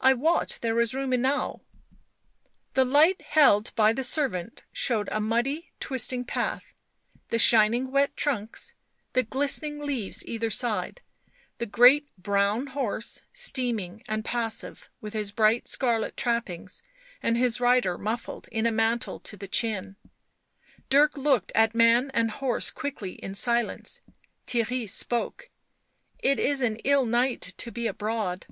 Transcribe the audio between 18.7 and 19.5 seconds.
mantle to the